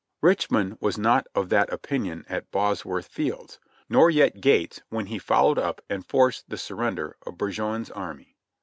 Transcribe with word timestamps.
Richmond 0.23 0.79
was 0.81 0.97
not 0.97 1.27
of 1.35 1.49
that 1.49 1.71
opinion 1.71 2.25
at 2.27 2.49
Bosworth 2.49 3.05
fields; 3.07 3.59
nor 3.87 4.09
yet 4.09 4.41
Gates, 4.41 4.81
when 4.89 5.05
he 5.05 5.19
followed 5.19 5.59
up 5.59 5.79
and 5.91 6.03
forced 6.03 6.49
the 6.49 6.57
surrender 6.57 7.17
of 7.23 7.37
Burgoyne's 7.37 7.91
army. 7.91 8.35